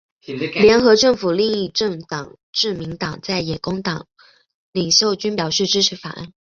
[0.23, 4.07] 联合政府另一政党自民党和在野工党
[4.71, 6.33] 领袖均表示支持法案。